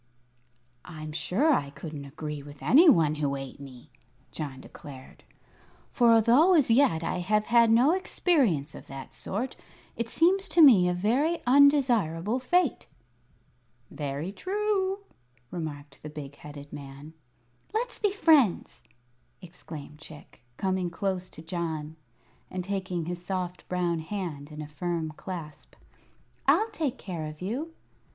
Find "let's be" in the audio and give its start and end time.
17.71-18.09